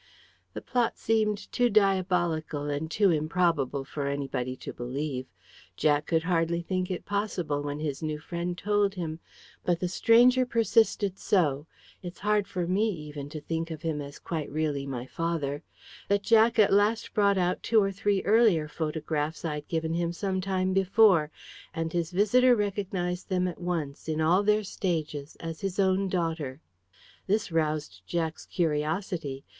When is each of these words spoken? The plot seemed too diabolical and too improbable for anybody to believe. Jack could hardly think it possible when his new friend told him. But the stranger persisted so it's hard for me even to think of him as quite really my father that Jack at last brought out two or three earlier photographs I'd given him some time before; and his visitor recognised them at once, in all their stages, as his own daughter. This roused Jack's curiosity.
The 0.55 0.63
plot 0.63 0.97
seemed 0.97 1.51
too 1.51 1.69
diabolical 1.69 2.63
and 2.67 2.89
too 2.89 3.11
improbable 3.11 3.85
for 3.85 4.07
anybody 4.07 4.55
to 4.55 4.73
believe. 4.73 5.27
Jack 5.77 6.07
could 6.07 6.23
hardly 6.23 6.63
think 6.63 6.89
it 6.89 7.05
possible 7.05 7.61
when 7.61 7.79
his 7.79 8.01
new 8.01 8.17
friend 8.17 8.57
told 8.57 8.95
him. 8.95 9.19
But 9.63 9.79
the 9.79 9.87
stranger 9.87 10.43
persisted 10.43 11.19
so 11.19 11.67
it's 12.01 12.21
hard 12.21 12.47
for 12.47 12.65
me 12.65 12.89
even 12.89 13.29
to 13.29 13.41
think 13.41 13.69
of 13.69 13.83
him 13.83 14.01
as 14.01 14.17
quite 14.17 14.49
really 14.49 14.87
my 14.87 15.05
father 15.05 15.61
that 16.07 16.23
Jack 16.23 16.57
at 16.57 16.73
last 16.73 17.13
brought 17.13 17.37
out 17.37 17.61
two 17.61 17.79
or 17.79 17.91
three 17.91 18.23
earlier 18.23 18.67
photographs 18.67 19.45
I'd 19.45 19.67
given 19.67 19.93
him 19.93 20.11
some 20.13 20.41
time 20.41 20.73
before; 20.73 21.29
and 21.75 21.93
his 21.93 22.09
visitor 22.09 22.55
recognised 22.55 23.29
them 23.29 23.47
at 23.47 23.61
once, 23.61 24.07
in 24.09 24.19
all 24.19 24.41
their 24.41 24.63
stages, 24.63 25.35
as 25.35 25.61
his 25.61 25.77
own 25.77 26.09
daughter. 26.09 26.59
This 27.27 27.51
roused 27.51 28.01
Jack's 28.07 28.47
curiosity. 28.47 29.45